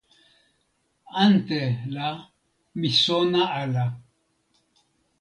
ante 1.25 1.61
la 1.95 2.05
mi 2.79 2.89
sona 3.03 3.41
ala. 3.61 3.85